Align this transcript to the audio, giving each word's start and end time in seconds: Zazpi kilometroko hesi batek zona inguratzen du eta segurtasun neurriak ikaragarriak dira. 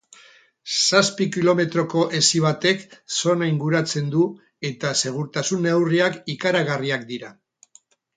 Zazpi 0.77 1.25
kilometroko 1.33 2.05
hesi 2.19 2.39
batek 2.45 2.81
zona 3.17 3.49
inguratzen 3.51 4.07
du 4.15 4.23
eta 4.71 4.95
segurtasun 5.03 5.63
neurriak 5.67 6.19
ikaragarriak 6.37 7.05
dira. 7.13 7.31